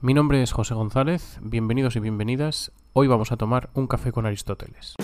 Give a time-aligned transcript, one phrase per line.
[0.00, 2.70] Mi nombre es José González, bienvenidos y bienvenidas.
[2.92, 4.94] Hoy vamos a tomar un café con Aristóteles.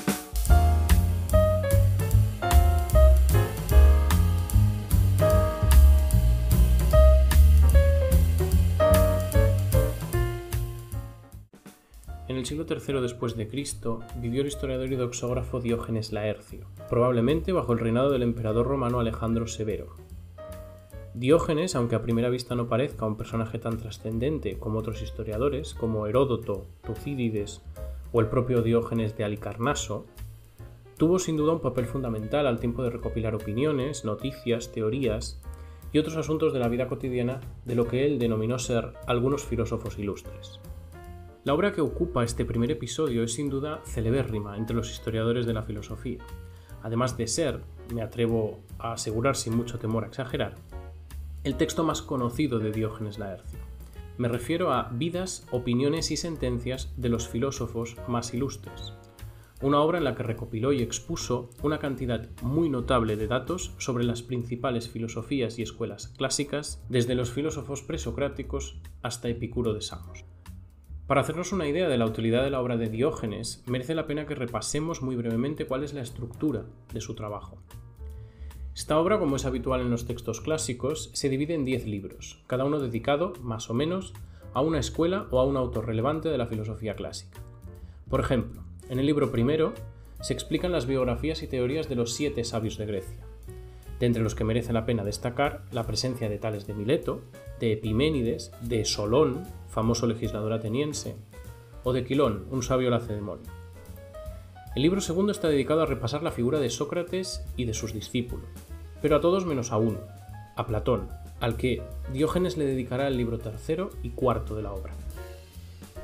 [12.28, 17.50] En el siglo III después de Cristo vivió el historiador y doxógrafo Diógenes Laercio, probablemente
[17.50, 19.96] bajo el reinado del emperador romano Alejandro Severo,
[21.14, 26.08] Diógenes, aunque a primera vista no parezca un personaje tan trascendente como otros historiadores, como
[26.08, 27.62] Heródoto, Tucídides
[28.10, 30.06] o el propio Diógenes de Alicarnaso,
[30.98, 35.40] tuvo sin duda un papel fundamental al tiempo de recopilar opiniones, noticias, teorías
[35.92, 39.96] y otros asuntos de la vida cotidiana de lo que él denominó ser algunos filósofos
[40.00, 40.58] ilustres.
[41.44, 45.52] La obra que ocupa este primer episodio es sin duda celebérrima entre los historiadores de
[45.52, 46.24] la filosofía,
[46.82, 47.60] además de ser,
[47.94, 50.56] me atrevo a asegurar sin mucho temor a exagerar,
[51.44, 53.58] el texto más conocido de Diógenes Laercio.
[54.16, 58.94] Me refiero a Vidas, opiniones y sentencias de los filósofos más ilustres,
[59.60, 64.04] una obra en la que recopiló y expuso una cantidad muy notable de datos sobre
[64.04, 70.24] las principales filosofías y escuelas clásicas, desde los filósofos presocráticos hasta Epicuro de Samos.
[71.06, 74.24] Para hacernos una idea de la utilidad de la obra de Diógenes, merece la pena
[74.24, 76.64] que repasemos muy brevemente cuál es la estructura
[76.94, 77.58] de su trabajo.
[78.74, 82.64] Esta obra, como es habitual en los textos clásicos, se divide en 10 libros, cada
[82.64, 84.14] uno dedicado, más o menos,
[84.52, 87.40] a una escuela o a un autor relevante de la filosofía clásica.
[88.10, 89.74] Por ejemplo, en el libro primero
[90.20, 93.24] se explican las biografías y teorías de los siete sabios de Grecia,
[94.00, 97.22] de entre los que merece la pena destacar la presencia de Tales de Mileto,
[97.60, 101.14] de Epiménides, de Solón, famoso legislador ateniense,
[101.84, 103.63] o de Quilón, un sabio lacedemonio.
[104.74, 108.48] El libro segundo está dedicado a repasar la figura de Sócrates y de sus discípulos,
[109.00, 110.00] pero a todos menos a uno,
[110.56, 111.08] a Platón,
[111.38, 111.80] al que
[112.12, 114.92] Diógenes le dedicará el libro tercero y cuarto de la obra.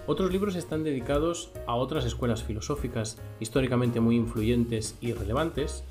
[0.07, 5.83] Otros libros están dedicados a otras escuelas filosóficas históricamente muy influyentes y relevantes,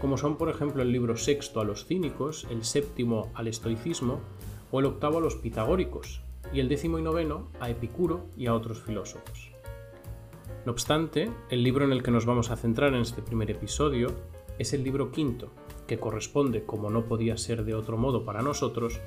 [0.00, 4.18] como son por ejemplo el libro sexto a los cínicos, el séptimo al estoicismo
[4.72, 6.20] o el octavo a los pitagóricos,
[6.52, 9.53] y el décimo y noveno a Epicuro y a otros filósofos.
[10.64, 14.12] No obstante, el libro en el que nos vamos a centrar en este primer episodio
[14.58, 15.50] es el libro quinto,
[15.86, 19.00] que corresponde, como no podía ser de otro modo para nosotros,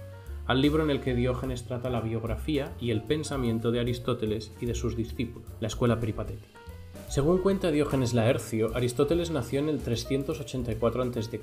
[0.45, 4.65] al libro en el que Diógenes trata la biografía y el pensamiento de Aristóteles y
[4.65, 6.57] de sus discípulos, la escuela peripatética.
[7.09, 11.41] Según cuenta Diógenes Laercio, Aristóteles nació en el 384 a.C.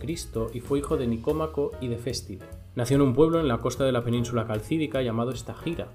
[0.53, 2.44] y fue hijo de Nicómaco y de Féstide.
[2.75, 5.88] Nació en un pueblo en la costa de la península calcídica llamado Estagira,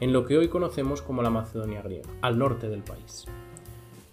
[0.00, 3.26] en lo que hoy conocemos como la Macedonia griega, al norte del país.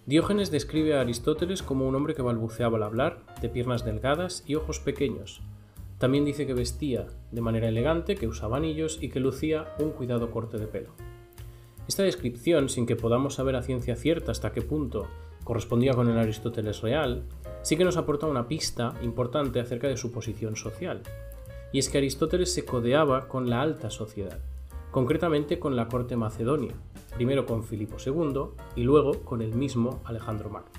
[0.05, 4.55] Diógenes describe a Aristóteles como un hombre que balbuceaba al hablar, de piernas delgadas y
[4.55, 5.41] ojos pequeños.
[5.99, 10.31] También dice que vestía de manera elegante, que usaba anillos y que lucía un cuidado
[10.31, 10.89] corte de pelo.
[11.87, 15.07] Esta descripción, sin que podamos saber a ciencia cierta hasta qué punto
[15.43, 17.23] correspondía con el Aristóteles real,
[17.61, 21.03] sí que nos aporta una pista importante acerca de su posición social.
[21.71, 24.39] Y es que Aristóteles se codeaba con la alta sociedad,
[24.91, 26.75] concretamente con la corte macedonia,
[27.15, 30.69] primero con Filipo II y luego con el mismo Alejandro Magno.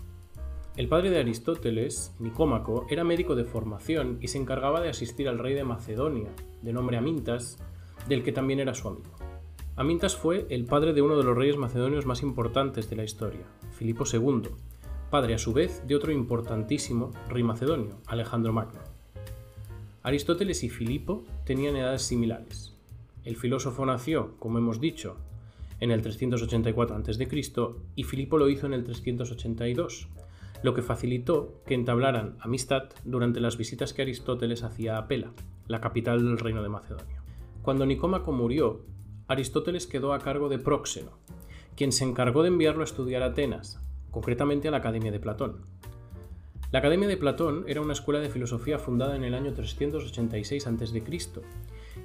[0.77, 5.39] El padre de Aristóteles, Nicómaco, era médico de formación y se encargaba de asistir al
[5.39, 6.31] rey de Macedonia,
[6.62, 7.59] de nombre Amintas,
[8.09, 9.11] del que también era su amigo.
[9.77, 13.47] Amintas fue el padre de uno de los reyes macedonios más importantes de la historia,
[13.73, 14.49] Filipo II,
[15.11, 18.81] padre a su vez de otro importantísimo rey macedonio, Alejandro Magno.
[20.03, 22.72] Aristóteles y Filipo tenían edades similares.
[23.25, 25.16] El filósofo nació, como hemos dicho,
[25.78, 27.28] en el 384 a.C.
[27.97, 30.09] y Filipo lo hizo en el 382,
[30.62, 35.32] lo que facilitó que entablaran amistad durante las visitas que Aristóteles hacía a Pela,
[35.66, 37.22] la capital del reino de Macedonia.
[37.62, 38.84] Cuando Nicómaco murió,
[39.28, 41.19] Aristóteles quedó a cargo de Próxeno,
[41.77, 43.81] quien se encargó de enviarlo a estudiar a Atenas,
[44.11, 45.62] concretamente a la Academia de Platón.
[46.71, 51.05] La Academia de Platón era una escuela de filosofía fundada en el año 386 a.C.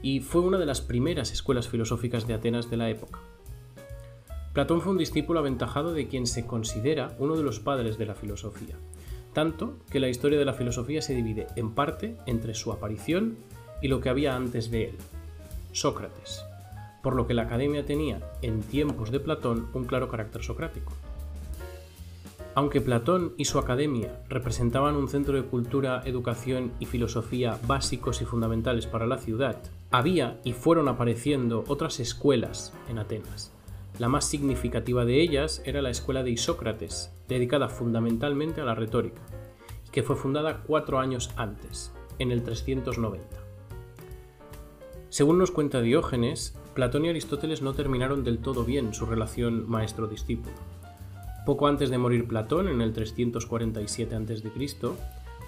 [0.01, 3.19] y fue una de las primeras escuelas filosóficas de Atenas de la época.
[4.53, 8.15] Platón fue un discípulo aventajado de quien se considera uno de los padres de la
[8.15, 8.75] filosofía,
[9.33, 13.37] tanto que la historia de la filosofía se divide en parte entre su aparición
[13.81, 14.95] y lo que había antes de él,
[15.73, 16.43] Sócrates,
[17.03, 20.93] por lo que la academia tenía, en tiempos de Platón, un claro carácter socrático.
[22.57, 28.25] Aunque Platón y su academia representaban un centro de cultura, educación y filosofía básicos y
[28.25, 29.61] fundamentales para la ciudad,
[29.91, 33.53] había y fueron apareciendo otras escuelas en Atenas,
[33.99, 39.21] la más significativa de ellas era la escuela de Isócrates, dedicada fundamentalmente a la retórica,
[39.91, 43.23] que fue fundada cuatro años antes, en el 390.
[45.09, 50.76] Según nos cuenta Diógenes, Platón y Aristóteles no terminaron del todo bien su relación maestro-discípulo.
[51.47, 54.91] Poco antes de morir Platón, en el 347 a.C.,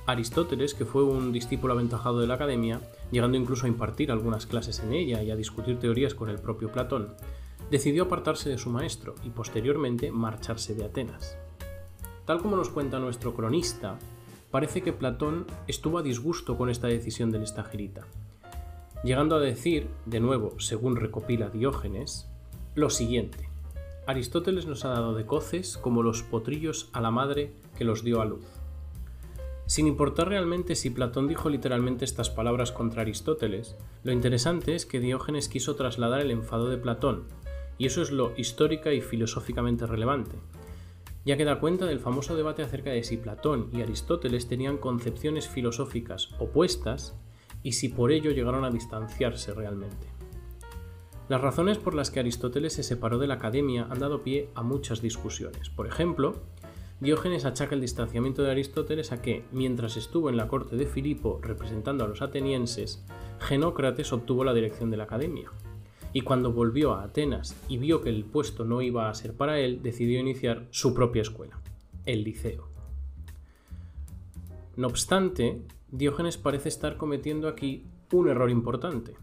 [0.06, 2.80] Aristóteles, que fue un discípulo aventajado de la academia,
[3.12, 6.72] llegando incluso a impartir algunas clases en ella y a discutir teorías con el propio
[6.72, 7.10] Platón,
[7.69, 11.38] decidió apartarse de su maestro y posteriormente marcharse de Atenas.
[12.24, 14.00] Tal como nos cuenta nuestro cronista,
[14.52, 18.07] parece que Platón estuvo a disgusto con esta decisión del estagirita,
[19.04, 22.30] llegando a decir, de nuevo, según recopila Diógenes,
[22.74, 23.49] lo siguiente.
[24.10, 28.22] Aristóteles nos ha dado de coces como los potrillos a la madre que los dio
[28.22, 28.44] a luz.
[29.68, 35.00] Sin importar realmente si Platón dijo literalmente estas palabras contra Aristóteles, lo interesante es que
[35.00, 37.26] Diógenes quiso trasladar el enfado de Platón,
[37.78, 40.38] y eso es lo histórica y filosóficamente relevante,
[41.24, 45.48] ya que da cuenta del famoso debate acerca de si Platón y Aristóteles tenían concepciones
[45.48, 47.16] filosóficas opuestas
[47.62, 50.19] y si por ello llegaron a distanciarse realmente.
[51.30, 54.64] Las razones por las que Aristóteles se separó de la academia han dado pie a
[54.64, 55.70] muchas discusiones.
[55.70, 56.38] Por ejemplo,
[57.02, 61.40] Diógenes achaca el distanciamiento de Aristóteles a que, mientras estuvo en la corte de Filipo
[61.44, 63.06] representando a los atenienses,
[63.40, 65.52] Genócrates obtuvo la dirección de la academia.
[66.14, 69.60] Y cuando volvió a Atenas y vio que el puesto no iba a ser para
[69.60, 71.62] él, decidió iniciar su propia escuela,
[72.08, 72.68] el Liceo.
[74.76, 75.62] No obstante,
[75.92, 79.14] Diógenes parece estar cometiendo aquí un error importante.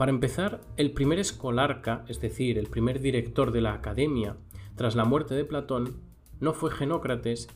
[0.00, 4.38] Para empezar, el primer escolarca, es decir, el primer director de la academia,
[4.74, 6.00] tras la muerte de Platón,
[6.40, 7.48] no fue Genócrates,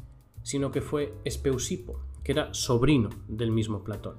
[0.43, 4.17] sino que fue Espeusipo, que era sobrino del mismo Platón.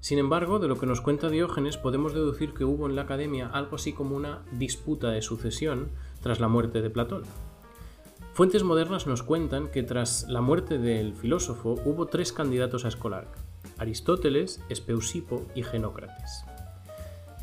[0.00, 3.46] Sin embargo, de lo que nos cuenta Diógenes podemos deducir que hubo en la academia
[3.46, 5.90] algo así como una disputa de sucesión
[6.20, 7.22] tras la muerte de Platón.
[8.32, 13.30] Fuentes modernas nos cuentan que tras la muerte del filósofo hubo tres candidatos a escolar,
[13.78, 16.47] Aristóteles, Espeusipo y Genócrates.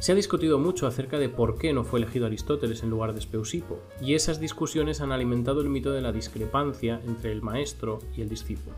[0.05, 3.19] Se ha discutido mucho acerca de por qué no fue elegido Aristóteles en lugar de
[3.19, 8.21] Espeusipo, y esas discusiones han alimentado el mito de la discrepancia entre el maestro y
[8.21, 8.75] el discípulo.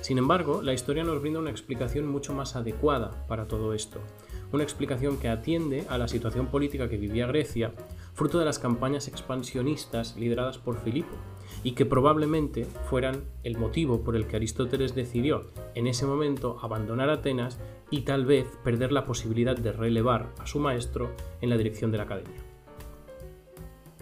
[0.00, 4.00] Sin embargo, la historia nos brinda una explicación mucho más adecuada para todo esto,
[4.50, 7.72] una explicación que atiende a la situación política que vivía Grecia,
[8.14, 11.14] fruto de las campañas expansionistas lideradas por Filipo,
[11.62, 17.10] y que probablemente fueran el motivo por el que Aristóteles decidió en ese momento abandonar
[17.10, 17.58] Atenas
[17.90, 21.10] y tal vez perder la posibilidad de relevar a su maestro
[21.40, 22.40] en la dirección de la academia.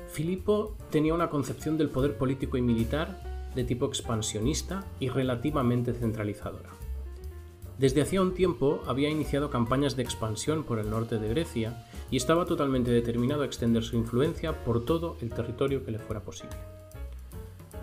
[0.08, 6.70] Filipo tenía una concepción del poder político y militar de tipo expansionista y relativamente centralizadora.
[7.78, 12.16] Desde hacía un tiempo había iniciado campañas de expansión por el norte de Grecia y
[12.16, 16.56] estaba totalmente determinado a extender su influencia por todo el territorio que le fuera posible.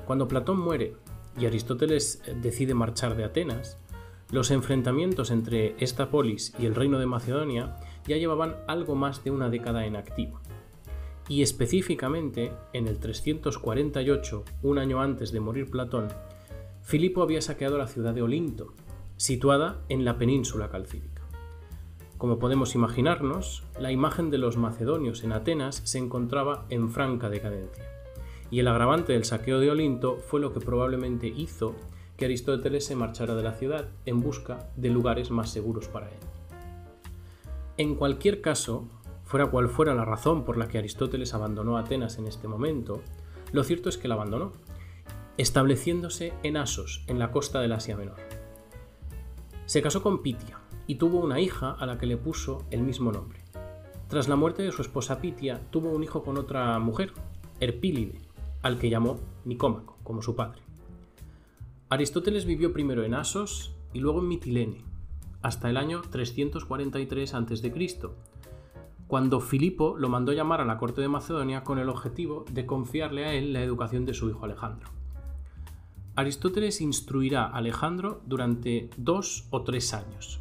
[0.05, 0.95] Cuando Platón muere
[1.39, 3.77] y Aristóteles eh, decide marchar de Atenas,
[4.31, 7.77] los enfrentamientos entre esta polis y el reino de Macedonia
[8.07, 10.39] ya llevaban algo más de una década en activo.
[11.27, 16.07] Y específicamente, en el 348, un año antes de morir Platón,
[16.81, 18.73] Filipo había saqueado la ciudad de Olinto,
[19.17, 21.21] situada en la península calcídica.
[22.17, 28.00] Como podemos imaginarnos, la imagen de los macedonios en Atenas se encontraba en franca decadencia
[28.51, 31.73] y el agravante del saqueo de Olinto fue lo que probablemente hizo
[32.17, 36.19] que Aristóteles se marchara de la ciudad en busca de lugares más seguros para él.
[37.77, 38.85] En cualquier caso,
[39.23, 43.01] fuera cual fuera la razón por la que Aristóteles abandonó Atenas en este momento,
[43.53, 44.51] lo cierto es que la abandonó,
[45.37, 48.17] estableciéndose en Asos, en la costa del Asia Menor.
[49.65, 53.11] Se casó con Pitia y tuvo una hija a la que le puso el mismo
[53.11, 53.39] nombre.
[54.09, 57.13] Tras la muerte de su esposa Pitia, tuvo un hijo con otra mujer,
[57.61, 58.19] Erpílide,
[58.61, 60.61] al que llamó Nicómaco, como su padre.
[61.89, 64.85] Aristóteles vivió primero en Asos y luego en Mitilene,
[65.41, 67.73] hasta el año 343 a.C.,
[69.07, 73.25] cuando Filipo lo mandó llamar a la corte de Macedonia con el objetivo de confiarle
[73.25, 74.89] a él la educación de su hijo Alejandro.
[76.15, 80.39] Aristóteles instruirá a Alejandro durante dos o tres años,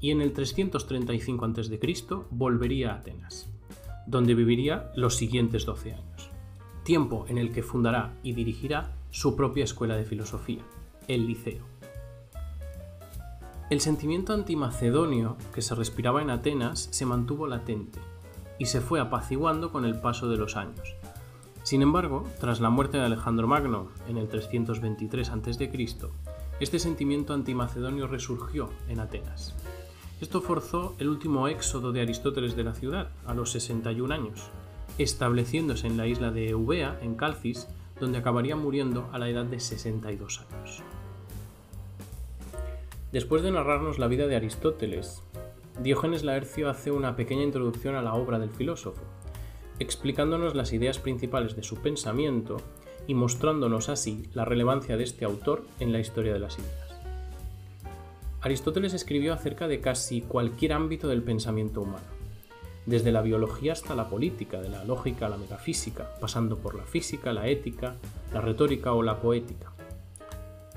[0.00, 1.78] y en el 335 a.C.
[2.30, 3.48] volvería a Atenas,
[4.08, 6.31] donde viviría los siguientes 12 años
[6.84, 10.62] tiempo en el que fundará y dirigirá su propia escuela de filosofía,
[11.08, 11.64] el Liceo.
[13.70, 18.00] El sentimiento antimacedonio que se respiraba en Atenas se mantuvo latente
[18.58, 20.94] y se fue apaciguando con el paso de los años.
[21.62, 25.88] Sin embargo, tras la muerte de Alejandro Magno en el 323 a.C.,
[26.60, 29.54] este sentimiento antimacedonio resurgió en Atenas.
[30.20, 34.50] Esto forzó el último éxodo de Aristóteles de la ciudad, a los 61 años,
[34.98, 37.68] estableciéndose en la isla de Eubea, en Calcis,
[38.00, 40.82] donde acabaría muriendo a la edad de 62 años.
[43.12, 45.22] Después de narrarnos la vida de Aristóteles,
[45.80, 49.02] Diógenes Laercio hace una pequeña introducción a la obra del filósofo,
[49.78, 52.58] explicándonos las ideas principales de su pensamiento
[53.06, 57.00] y mostrándonos así la relevancia de este autor en la historia de las ideas.
[58.40, 62.04] Aristóteles escribió acerca de casi cualquier ámbito del pensamiento humano,
[62.86, 66.82] desde la biología hasta la política, de la lógica a la metafísica, pasando por la
[66.84, 67.94] física, la ética,
[68.32, 69.72] la retórica o la poética.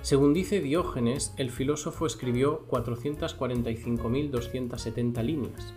[0.01, 5.73] Según dice Diógenes, el filósofo escribió 445.270 líneas,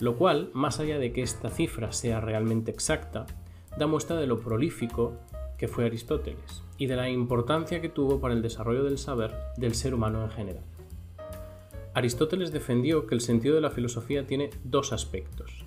[0.00, 3.26] lo cual, más allá de que esta cifra sea realmente exacta,
[3.76, 5.12] da muestra de lo prolífico
[5.58, 9.74] que fue Aristóteles y de la importancia que tuvo para el desarrollo del saber del
[9.74, 10.64] ser humano en general.
[11.94, 15.64] Aristóteles defendió que el sentido de la filosofía tiene dos aspectos,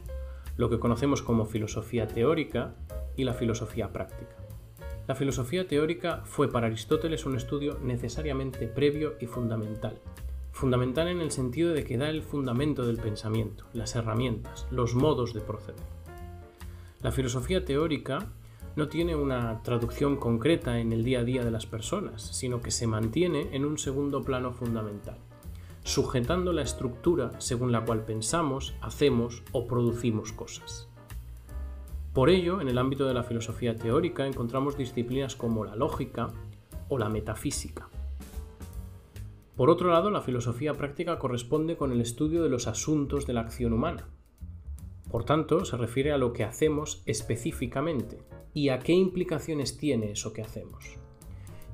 [0.56, 2.76] lo que conocemos como filosofía teórica
[3.16, 4.36] y la filosofía práctica.
[5.08, 10.00] La filosofía teórica fue para Aristóteles un estudio necesariamente previo y fundamental.
[10.52, 15.34] Fundamental en el sentido de que da el fundamento del pensamiento, las herramientas, los modos
[15.34, 15.82] de proceder.
[17.02, 18.32] La filosofía teórica
[18.76, 22.72] no tiene una traducción concreta en el día a día de las personas, sino que
[22.72, 25.18] se mantiene en un segundo plano fundamental
[25.84, 30.88] sujetando la estructura según la cual pensamos, hacemos o producimos cosas.
[32.14, 36.28] Por ello, en el ámbito de la filosofía teórica encontramos disciplinas como la lógica
[36.90, 37.90] o la metafísica.
[39.56, 43.42] Por otro lado, la filosofía práctica corresponde con el estudio de los asuntos de la
[43.42, 44.10] acción humana.
[45.10, 48.24] Por tanto, se refiere a lo que hacemos específicamente
[48.54, 50.98] y a qué implicaciones tiene eso que hacemos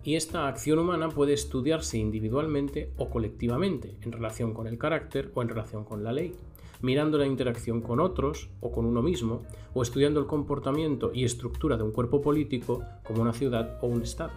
[0.08, 5.42] y esta acción humana puede estudiarse individualmente o colectivamente, en relación con el carácter o
[5.42, 6.34] en relación con la ley,
[6.80, 11.76] mirando la interacción con otros o con uno mismo, o estudiando el comportamiento y estructura
[11.76, 14.32] de un cuerpo político como una ciudad o un Estado.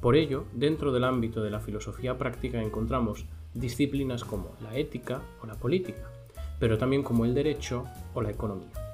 [0.00, 5.48] Por ello, dentro del ámbito de la filosofía práctica encontramos disciplinas como la ética o
[5.48, 6.12] la política,
[6.60, 8.87] pero también como el derecho o la economía.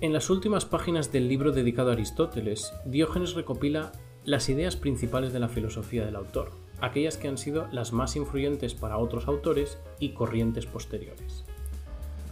[0.00, 3.92] En las últimas páginas del libro dedicado a Aristóteles, Diógenes recopila
[4.24, 8.74] las ideas principales de la filosofía del autor, aquellas que han sido las más influyentes
[8.74, 11.44] para otros autores y corrientes posteriores.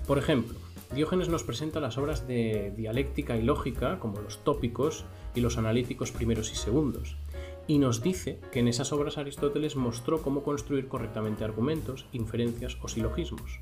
[0.06, 0.58] Por ejemplo,
[0.92, 5.04] Diógenes nos presenta las obras de dialéctica y lógica, como los tópicos
[5.34, 7.16] y los analíticos primeros y segundos,
[7.66, 12.88] y nos dice que en esas obras Aristóteles mostró cómo construir correctamente argumentos, inferencias o
[12.88, 13.60] silogismos.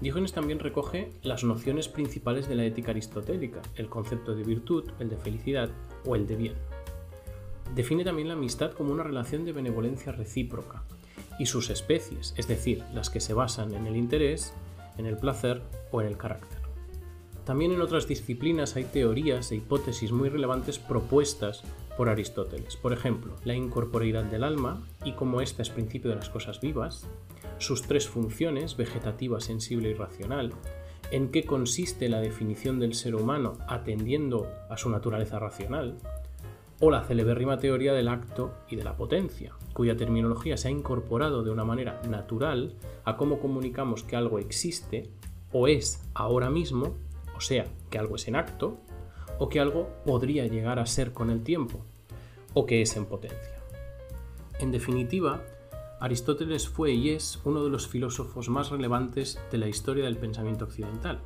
[0.00, 5.08] Diógenes también recoge las nociones principales de la ética aristotélica, el concepto de virtud, el
[5.08, 5.70] de felicidad
[6.04, 6.54] o el de bien.
[7.74, 10.82] Define también la amistad como una relación de benevolencia recíproca
[11.38, 14.52] y sus especies, es decir, las que se basan en el interés,
[14.98, 16.60] en el placer o en el carácter.
[17.44, 21.62] También en otras disciplinas hay teorías e hipótesis muy relevantes propuestas
[21.96, 22.76] por Aristóteles.
[22.76, 27.06] Por ejemplo, la incorporeidad del alma y cómo ésta es principio de las cosas vivas,
[27.58, 30.52] sus tres funciones, vegetativa, sensible y racional,
[31.10, 35.96] en qué consiste la definición del ser humano atendiendo a su naturaleza racional,
[36.80, 41.42] o la celebérrima teoría del acto y de la potencia, cuya terminología se ha incorporado
[41.42, 45.10] de una manera natural a cómo comunicamos que algo existe
[45.52, 46.96] o es ahora mismo,
[47.36, 48.78] o sea, que algo es en acto,
[49.38, 51.80] o que algo podría llegar a ser con el tiempo,
[52.52, 53.56] o que es en potencia.
[54.58, 55.42] En definitiva,
[55.98, 60.66] Aristóteles fue y es uno de los filósofos más relevantes de la historia del pensamiento
[60.66, 61.22] occidental,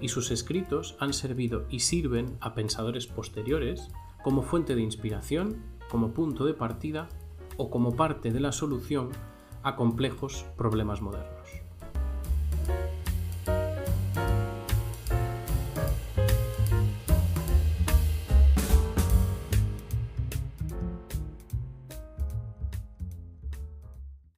[0.00, 3.90] y sus escritos han servido y sirven a pensadores posteriores
[4.22, 5.56] como fuente de inspiración,
[5.90, 7.08] como punto de partida
[7.56, 9.10] o como parte de la solución
[9.62, 11.35] a complejos problemas modernos.